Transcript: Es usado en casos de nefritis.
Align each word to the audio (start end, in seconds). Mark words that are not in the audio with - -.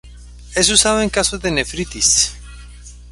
Es 0.55 0.71
usado 0.71 0.99
en 1.03 1.11
casos 1.11 1.39
de 1.43 1.51
nefritis. 1.51 2.35